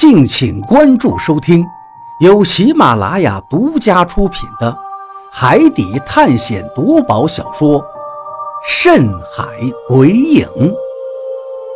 [0.00, 1.62] 敬请关注收听，
[2.20, 4.72] 由喜马拉雅独家出品的
[5.30, 7.78] 《海底探险夺宝小说》
[8.66, 9.44] 《深海
[9.86, 10.46] 鬼影》，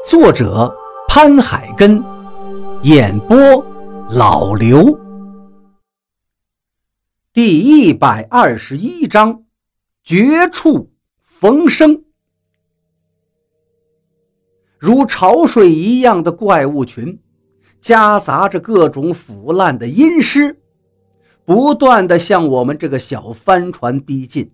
[0.09, 0.75] 作者
[1.07, 2.03] 潘海根，
[2.81, 3.37] 演播
[4.09, 4.99] 老刘。
[7.31, 9.43] 第一百二十一章：
[10.03, 10.91] 绝处
[11.23, 12.05] 逢生。
[14.79, 17.21] 如潮水一样的怪物群。
[17.85, 20.59] 夹杂着各种腐烂的阴尸，
[21.45, 24.51] 不断的向我们这个小帆船逼近。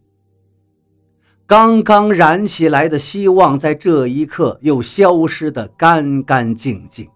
[1.47, 7.09] 刚刚燃起来的希望，在这一刻又消失的干干净净。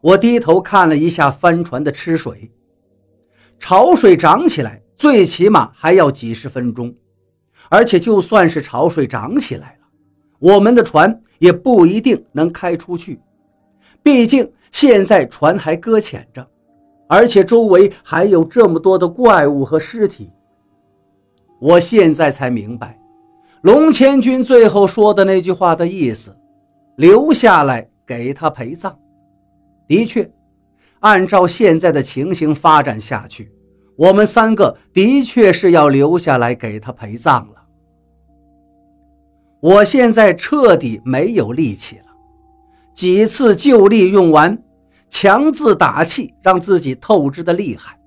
[0.00, 2.50] 我低头看了一下帆船的吃水，
[3.58, 6.94] 潮水涨起来，最起码还要几十分钟，
[7.68, 9.86] 而且就算是潮水涨起来了，
[10.38, 13.20] 我们的船也不一定能开出去。
[14.04, 16.46] 毕竟现在船还搁浅着，
[17.08, 20.30] 而且周围还有这么多的怪物和尸体。
[21.58, 23.00] 我现在才明白，
[23.62, 26.36] 龙千军最后说的那句话的意思：
[26.96, 28.94] 留下来给他陪葬。
[29.88, 30.30] 的确，
[31.00, 33.50] 按照现在的情形发展下去，
[33.96, 37.64] 我们三个的确是要留下来给他陪葬了。
[39.60, 42.03] 我现在彻底没有力气了。
[42.94, 44.56] 几次旧力用完，
[45.08, 47.98] 强自打气，让自己透支的厉害。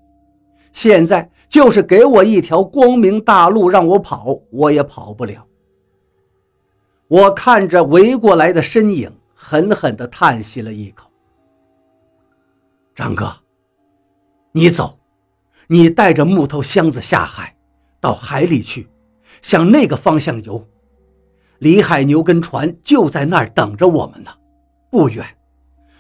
[0.72, 5.46] 现在就是给我一条光明大路让我跑，我也跑不了。
[7.08, 11.10] 我看着围过来的身影，狠狠地叹息了一口。
[12.96, 13.34] 张哥，
[14.52, 15.00] 你走，
[15.68, 17.56] 你带着木头箱子下海，
[18.00, 18.88] 到海里去，
[19.42, 20.66] 向那个方向游。
[21.60, 24.32] 李海牛跟船就在那儿等着我们呢。
[24.90, 25.26] 不远，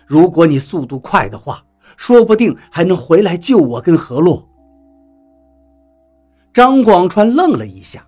[0.05, 1.63] 如果你速度快的话，
[1.95, 4.47] 说不定还能回来救我跟何洛。
[6.53, 8.07] 张广川愣了一下，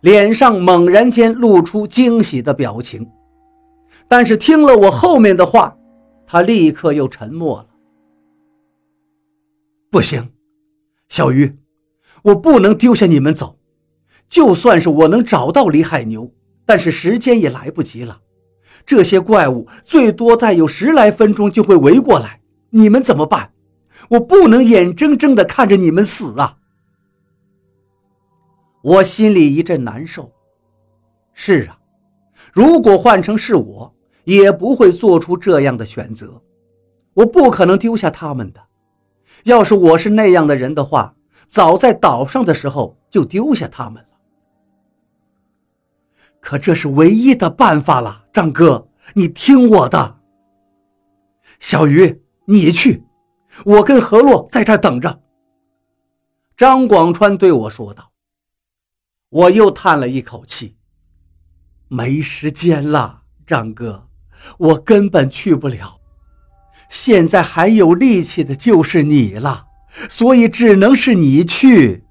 [0.00, 3.08] 脸上猛然间露出惊喜的表情，
[4.08, 5.76] 但是听了我后面的话，
[6.26, 7.66] 他立刻又沉默了。
[9.90, 10.30] 不行，
[11.08, 11.58] 小鱼，
[12.22, 13.58] 我不能丢下你们走。
[14.28, 16.30] 就算是我能找到李海牛，
[16.64, 18.18] 但是时间也来不及了。
[18.84, 23.52] 这些怪物最多再有十来分钟就会围过来，你们怎么办？
[24.08, 26.56] 我不能眼睁睁地看着你们死啊！
[28.82, 30.32] 我心里一阵难受。
[31.32, 31.78] 是啊，
[32.52, 33.94] 如果换成是我，
[34.24, 36.42] 也不会做出这样的选择。
[37.14, 38.60] 我不可能丢下他们的。
[39.44, 41.14] 要是我是那样的人的话，
[41.46, 44.04] 早在岛上的时候就丢下他们。
[46.42, 50.18] 可这是唯一的办法了，张哥，你听我的。
[51.60, 53.04] 小鱼，你去，
[53.64, 55.22] 我跟何洛在这等着。
[56.56, 58.10] 张广川对我说道。
[59.30, 60.76] 我又叹了一口气，
[61.86, 64.08] 没时间了，张哥，
[64.58, 66.00] 我根本去不了。
[66.90, 69.66] 现在还有力气的就是你了，
[70.10, 72.04] 所以只能是你去。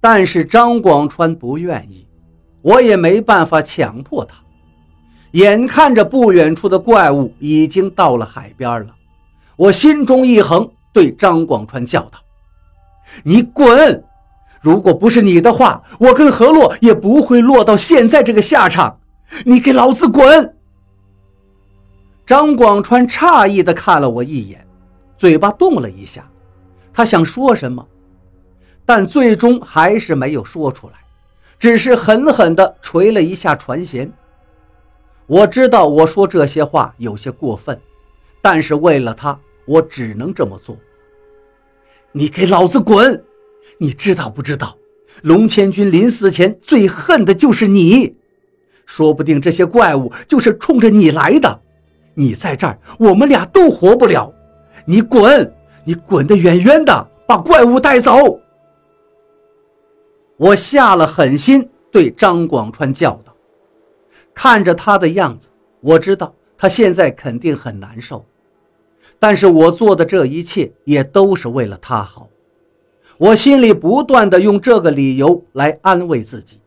[0.00, 2.05] 但是张广川不愿意。
[2.66, 4.34] 我也没办法强迫他。
[5.32, 8.92] 眼看着不远处的怪物已经到了海边了，
[9.54, 12.18] 我心中一横，对张广川叫道
[13.22, 14.02] ：“你滚！
[14.60, 18.98] 如果不是你的话，我跟何洛也不会落到现在这个下场。
[19.44, 20.56] 你给老子滚！”
[22.26, 24.66] 张广川诧异地看了我一眼，
[25.16, 26.28] 嘴巴动了一下，
[26.92, 27.86] 他想说什么，
[28.84, 30.94] 但最终还是没有说出来。
[31.58, 34.08] 只是狠狠地捶了一下船舷。
[35.26, 37.78] 我知道我说这些话有些过分，
[38.40, 40.76] 但是为了他，我只能这么做。
[42.12, 43.22] 你给老子滚！
[43.78, 44.76] 你知道不知道，
[45.22, 48.16] 龙千军临死前最恨的就是你。
[48.86, 51.60] 说不定这些怪物就是冲着你来的。
[52.14, 54.32] 你在这儿，我们俩都活不了。
[54.84, 55.52] 你滚！
[55.84, 58.40] 你滚得远远的，把怪物带走。
[60.36, 63.34] 我下了狠心，对张广川叫道
[64.34, 65.48] ：“看着他的样子，
[65.80, 68.24] 我知道他现在肯定很难受。
[69.18, 72.28] 但是我做的这一切也都是为了他好。”
[73.18, 76.60] 我心里不断的用这个理由来安慰自己。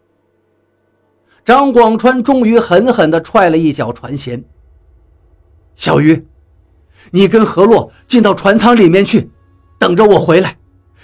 [1.46, 4.44] 张广川终于狠狠地踹了一脚船舷
[5.76, 6.26] ：“小鱼，
[7.12, 9.30] 你跟何洛进到船舱里面去，
[9.78, 10.58] 等着我回来，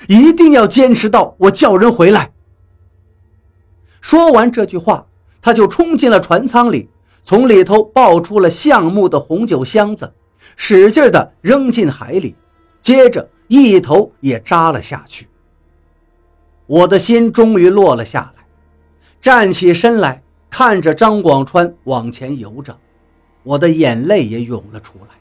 [0.07, 2.31] 一定要坚持到我叫人回来。”
[4.05, 5.03] 说完这句话，
[5.41, 6.87] 他就冲进了船舱里，
[7.23, 10.13] 从里头抱出了橡木的红酒箱子，
[10.55, 12.35] 使劲地扔进海里，
[12.83, 15.27] 接着一头也扎了下去。
[16.67, 18.43] 我的心终于落了下来，
[19.19, 20.21] 站起身来，
[20.51, 22.77] 看着张广川往前游着，
[23.41, 25.15] 我的眼泪也涌了出来，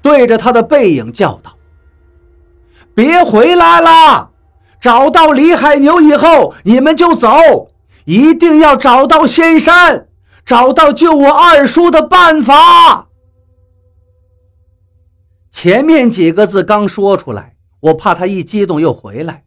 [0.00, 1.54] 对着他的背影叫道
[2.96, 4.30] ：“别回来了！
[4.80, 7.30] 找到李海牛以后，你们就走，
[8.04, 10.08] 一定要找到仙山，
[10.44, 13.08] 找到救我二叔的办法。”
[15.50, 19.44] 前面几个字刚说出来，我怕他一激动又回来。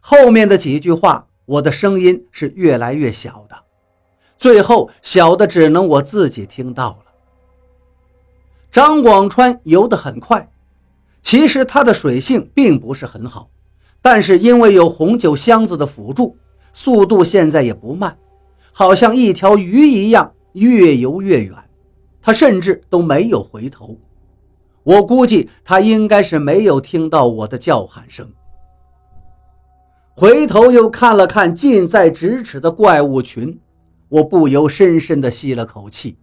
[0.00, 3.56] 后面的几句话，我的声音是越来越小的，
[4.36, 6.98] 最后小的只能我自己听到了。
[8.70, 10.50] 张广川游得很快，
[11.22, 13.48] 其实他的水性并不是很好，
[14.02, 16.36] 但是因为有红酒箱子的辅助，
[16.76, 18.14] 速度现在也不慢，
[18.70, 21.54] 好像一条鱼一样，越游越远。
[22.20, 23.96] 他甚至都没有回头，
[24.82, 28.30] 我估计他应该是没有听到我的叫喊声。
[30.14, 33.58] 回头又看了看近在咫尺的怪物群，
[34.10, 36.18] 我不由深深地吸了口气，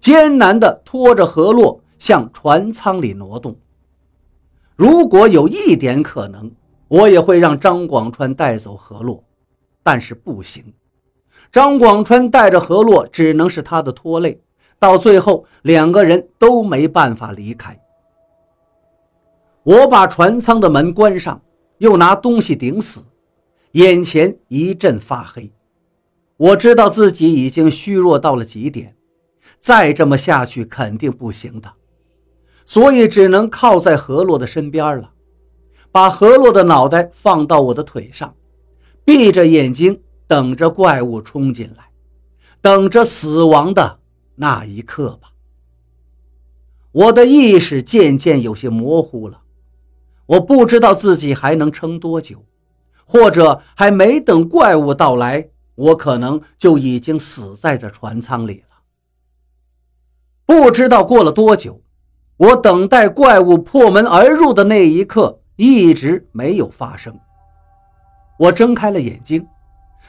[0.00, 3.56] 艰难地拖着河洛向船舱里挪动。
[4.74, 6.50] 如果有一点可能，
[6.88, 9.22] 我也会让张广川带走河洛，
[9.84, 10.64] 但是不行。
[11.52, 14.42] 张广川带着河洛只能是他的拖累，
[14.80, 17.80] 到最后两个人都没办法离开。
[19.62, 21.40] 我把船舱的门关上，
[21.78, 23.04] 又拿东西顶死。
[23.72, 25.52] 眼前一阵发黑，
[26.36, 28.94] 我知道自己已经虚弱到了极点，
[29.58, 31.72] 再这么下去肯定不行的，
[32.64, 35.10] 所以只能靠在何洛的身边了，
[35.90, 38.34] 把何洛的脑袋放到我的腿上，
[39.04, 41.90] 闭着眼睛等着怪物冲进来，
[42.60, 43.98] 等着死亡的
[44.36, 45.32] 那一刻吧。
[46.92, 49.42] 我的意识渐渐有些模糊了，
[50.26, 52.44] 我不知道自己还能撑多久。
[53.06, 58.76] 或者还没等怪物到来，我可能就已经死在这船舱里了。
[60.46, 61.82] 不知道过了多久，
[62.38, 67.20] 我等待怪物破门而入的那一刻一直没有发生。
[68.36, 69.46] 我睁开了眼睛，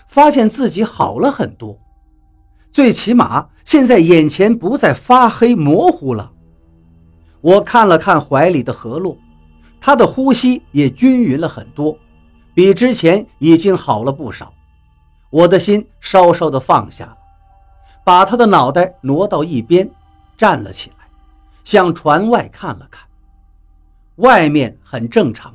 [0.08, 1.78] 发现自己好了很多，
[2.72, 6.32] 最起码现在眼前不再发黑模糊了。
[7.42, 9.18] 我看了看怀里的何洛，
[9.80, 11.98] 他的呼吸也均匀了很多。
[12.56, 14.54] 比之前已经好了不少，
[15.30, 17.18] 我的心稍稍的放下了，
[18.04, 19.90] 把他的脑袋挪到一边，
[20.38, 21.06] 站了起来，
[21.66, 23.06] 向船外看了看。
[24.16, 25.54] 外面很正常，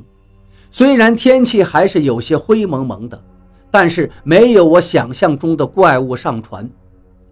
[0.70, 3.20] 虽然天气还是有些灰蒙蒙的，
[3.70, 6.68] 但是没有我想象中的怪物上船，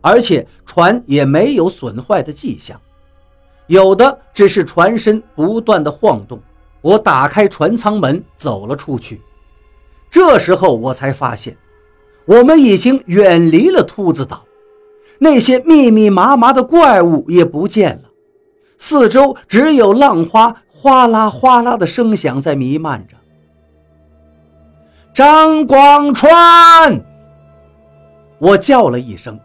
[0.01, 2.81] 而且船也没有损坏的迹象，
[3.69, 6.41] 有的只是船身不断的晃动。
[6.81, 9.21] 我打开船舱门，走了出去。
[10.11, 11.57] 这时候我才发现，
[12.25, 14.45] 我们已经远离了兔子岛，
[15.19, 18.09] 那些密密麻麻的怪物也不见了，
[18.79, 23.18] 四周只有浪花哗啦哗啦的声响在弥漫着。
[25.19, 27.05] 张广川，
[28.39, 29.37] 我叫了一声，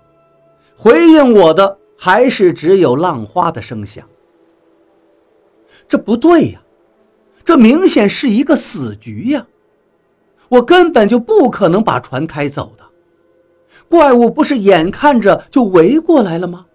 [0.78, 4.08] 回应我的还是只有浪花的声响。
[5.88, 6.62] 这不对呀，
[7.44, 9.48] 这明显是一个死局呀！
[10.48, 12.84] 我根本就不可能把船开走的，
[13.89, 16.68] 怪物不是眼看着就围过来了吗？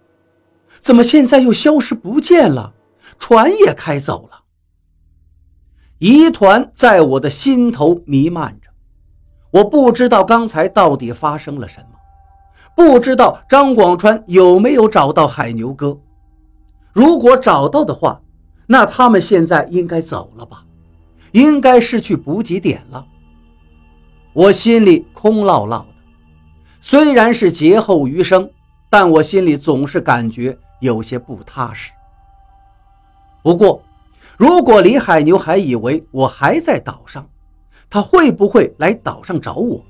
[0.81, 2.73] 怎么现在又消失不见了？
[3.17, 4.41] 船也开走了。
[5.99, 8.58] 疑团在我的心头弥漫，
[9.51, 11.97] 我不知道刚才到底发生了什么，
[12.75, 15.97] 不知道张广川有没有找到海牛哥。
[16.93, 18.21] 如果找到的话，
[18.67, 20.63] 那他们现在应该走了吧？
[21.31, 23.05] 应该是去补给点了。
[24.33, 25.87] 我心里空落落的，
[26.79, 28.49] 虽然是劫后余生，
[28.89, 31.91] 但我心里总是感觉有些不踏实。
[33.41, 33.81] 不过，
[34.37, 37.27] 如果李海牛还以为我还在岛上，
[37.89, 39.83] 他会不会来岛上找我？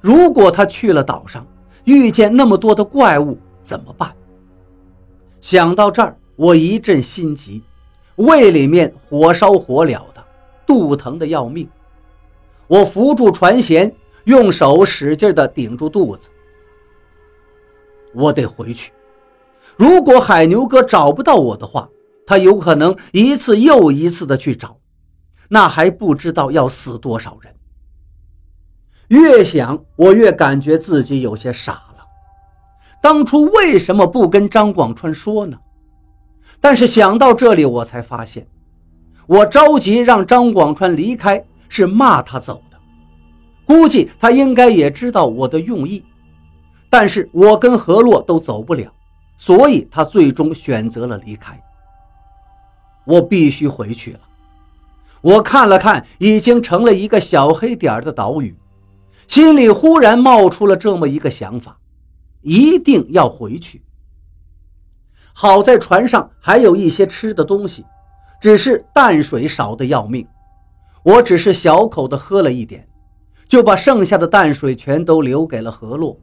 [0.00, 1.46] 如果他去了岛上，
[1.84, 4.14] 遇见那么多的怪物怎么办？
[5.40, 7.62] 想到这儿，我一阵心急，
[8.16, 10.24] 胃里面火烧火燎的，
[10.66, 11.68] 肚疼的要命。
[12.66, 13.92] 我扶住船舷，
[14.24, 16.28] 用手使劲地顶住肚子。
[18.14, 18.92] 我得回去。
[19.76, 21.88] 如果海牛哥找不到我的话，
[22.26, 24.76] 他有可能一次又一次地去找，
[25.48, 27.54] 那还不知道要死多少人。
[29.08, 32.04] 越想，我越感觉自己有些傻了。
[33.00, 35.58] 当初为什么不跟张广川说呢？
[36.60, 38.46] 但是想到这里，我才发现，
[39.26, 42.76] 我着急让张广川离开，是骂他走的。
[43.64, 46.04] 估计他应该也知道我的用意，
[46.90, 48.92] 但是我跟何洛都走不了，
[49.36, 51.58] 所以他最终选择了离开。
[53.06, 54.20] 我必须回去了。
[55.20, 58.56] 我看了看已经成了一个小黑点的岛屿，
[59.26, 61.78] 心里忽然冒出了这么一个想法：
[62.42, 63.82] 一定要回去。
[65.32, 67.84] 好在船上还有一些吃的东西，
[68.40, 70.26] 只是淡水少得要命。
[71.02, 72.86] 我只是小口的喝了一点，
[73.46, 76.18] 就把剩下的淡水全都留给了何洛。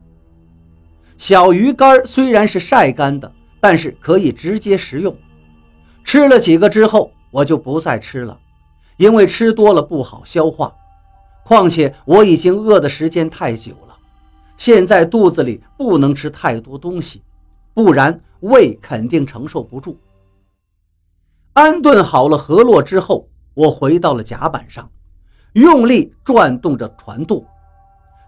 [1.18, 5.16] 小鱼干虽然是晒干的，但是可以直接食用。
[6.04, 8.38] 吃了几个之后，我就不再吃了。
[8.98, 10.74] 因为吃多了不好消化，
[11.44, 13.96] 况且我已经饿的时间太久了，
[14.58, 17.22] 现在肚子里不能吃太多东西，
[17.74, 19.98] 不然胃肯定承受不住。
[21.54, 24.90] 安顿好了河洛之后，我回到了甲板上，
[25.54, 27.46] 用力转动着船舵，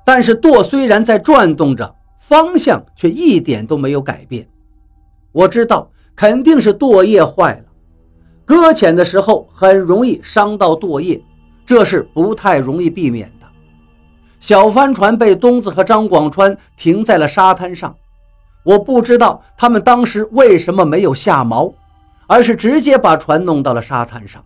[0.05, 4.47] 但是舵虽然在转动着，方向却一点都没有改变。
[5.31, 7.66] 我知道肯定是舵叶坏了。
[8.47, 11.21] 搁浅的时候很容易伤到舵叶，
[11.65, 13.45] 这是不太容易避免的。
[14.39, 17.93] 小帆船被东子和张广川停在了沙滩上，
[18.63, 21.73] 我不知道他们当时为什么没有下锚，
[22.25, 24.41] 而是直接把船弄到了沙滩上。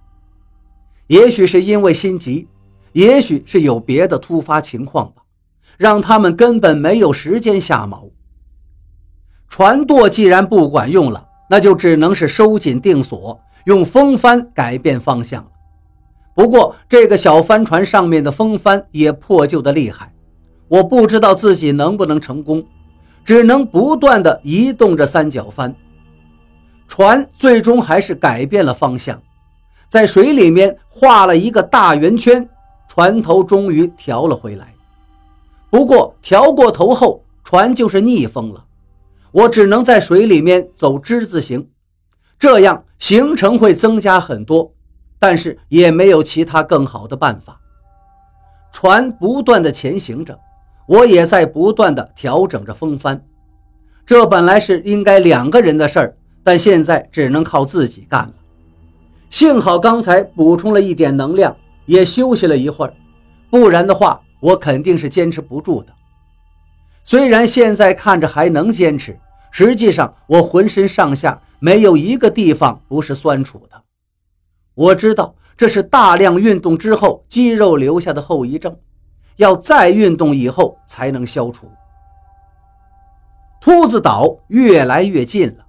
[1.06, 2.48] 也许是因为心急，
[2.94, 5.22] 也许是有别的突发情况吧，
[5.78, 8.10] 让他们根本没有时间下锚。
[9.48, 13.40] 船舵既然不管用了，那就只能是收紧定锁。
[13.66, 15.50] 用风帆改变方向了，
[16.34, 20.14] 不过这个小帆船上面的风帆也破旧的厉害，
[20.68, 22.66] 我不知道自己能不能成功，
[23.24, 25.76] 只能不断的移动着三角帆。
[26.88, 29.22] 船最终还是改变了方向，
[29.88, 32.48] 在水里面画了一个大圆圈，
[32.88, 34.74] 船头终于调了回来。
[35.70, 38.66] 不过调过头后，船就是逆风了，
[39.32, 41.66] 我只能在水里面走之字形。
[42.42, 44.74] 这样行程会增加很多，
[45.20, 47.62] 但是也没有其他更好的办法。
[48.72, 50.40] 船不断的前行着，
[50.88, 53.24] 我也在不断的调整着风帆。
[54.08, 58.34] 这本来是应该两个人的事儿，但现在只能靠自己干了。
[59.30, 61.56] 幸好刚才补充了一点能量，
[61.86, 62.94] 也休息了一会儿，
[63.52, 65.94] 不然的话我肯定是坚持不住的。
[67.04, 69.16] 虽然现在看着还能坚持。
[69.54, 73.82] 实际上，我浑身上下没有一个地方不是酸楚的。
[74.74, 78.76] 我知道这是大量运动之后肌肉留下的后遗症，
[79.36, 81.70] 要再运动以后才能消除。
[83.62, 85.66] 秃子岛越来越近了，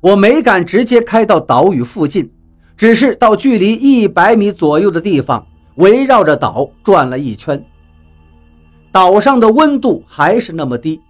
[0.00, 2.28] 我没敢直接开到岛屿附近，
[2.76, 7.64] 只是到距离一百米左右的地方，围绕着岛转了一圈。
[8.90, 11.00] 岛上的温度还是那么低。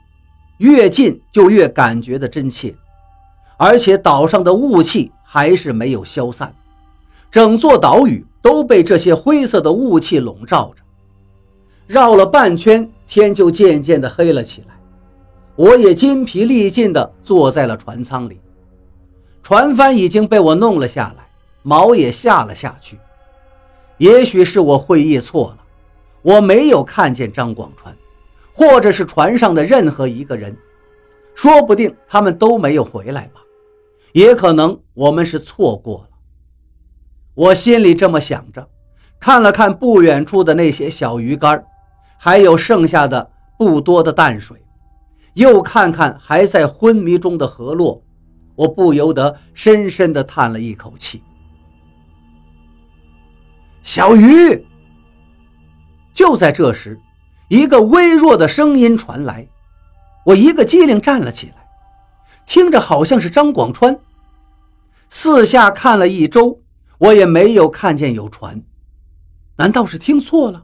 [0.58, 2.74] 越近就越感觉的真切，
[3.58, 6.54] 而且岛上的雾气还是没有消散，
[7.30, 10.82] 整座岛屿都被这些灰色的雾气笼罩着。
[11.86, 14.74] 绕了半圈，天就渐渐的黑了起来。
[15.56, 18.40] 我也筋疲力尽地坐在了船舱里，
[19.42, 21.28] 船帆已经被我弄了下来，
[21.64, 22.98] 锚也下了下去。
[23.96, 25.58] 也许是我会意错了，
[26.22, 27.94] 我没有看见张广川。
[28.52, 30.56] 或者是船上的任何一个人，
[31.32, 33.40] 说不定他们都没有回来吧，
[34.18, 36.18] 也可能我们是错过了。
[37.34, 38.68] 我心里这么想着，
[39.20, 41.64] 看了看不远处的那些小鱼干，
[42.18, 44.60] 还有剩下的不多的淡水，
[45.34, 48.02] 又看看还在昏迷中的河洛，
[48.56, 51.22] 我不由得深深地叹了一口气。
[53.84, 54.66] 小鱼，
[56.12, 56.98] 就在这时。
[57.46, 59.46] 一个微弱的声音传来，
[60.26, 61.66] 我一个机灵站了起来，
[62.46, 63.96] 听着好像是张广川。
[65.10, 66.60] 四下看了一周，
[66.98, 68.62] 我也没有看见有船，
[69.56, 70.62] 难道是听错了？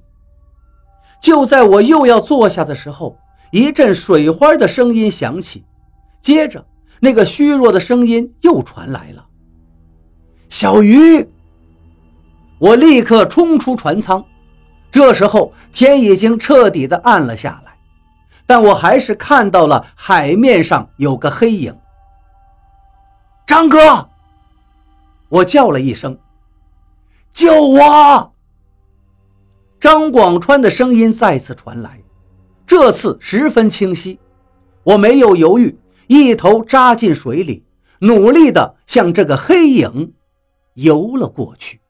[1.20, 3.16] 就在我又要坐下的时候，
[3.50, 5.64] 一阵水花的声音响起，
[6.20, 6.64] 接着
[7.00, 9.26] 那个虚弱的声音又传来了
[10.50, 11.26] ：“小鱼！”
[12.60, 14.24] 我立刻冲出船舱。
[14.90, 17.76] 这时候天已经彻底的暗了下来，
[18.46, 21.76] 但我还是看到了海面上有个黑影。
[23.44, 24.08] 张哥，
[25.34, 26.16] 我叫了一声
[27.34, 28.32] ：“救我！”
[29.80, 32.00] 张广川的声音再次传来，
[32.64, 34.20] 这次十分清晰。
[34.84, 35.76] 我没有犹豫，
[36.06, 37.64] 一头扎进水里，
[37.98, 40.14] 努力地向这个黑影
[40.74, 41.80] 游了过去。